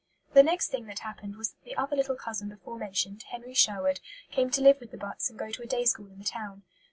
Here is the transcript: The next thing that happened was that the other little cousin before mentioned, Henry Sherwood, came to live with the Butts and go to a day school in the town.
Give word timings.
The 0.33 0.41
next 0.41 0.69
thing 0.69 0.87
that 0.87 0.97
happened 0.97 1.35
was 1.35 1.51
that 1.51 1.63
the 1.63 1.77
other 1.77 1.95
little 1.95 2.15
cousin 2.15 2.49
before 2.49 2.75
mentioned, 2.79 3.21
Henry 3.29 3.53
Sherwood, 3.53 3.99
came 4.31 4.49
to 4.49 4.61
live 4.61 4.79
with 4.79 4.89
the 4.89 4.97
Butts 4.97 5.29
and 5.29 5.37
go 5.37 5.51
to 5.51 5.61
a 5.61 5.67
day 5.67 5.85
school 5.85 6.07
in 6.07 6.17
the 6.17 6.25
town. 6.25 6.63